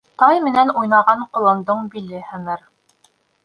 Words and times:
Тай 0.21 0.39
менән 0.45 0.71
уйнаған 0.79 1.21
колондоң 1.37 1.87
биле 1.95 2.25
һыныр. 2.33 2.69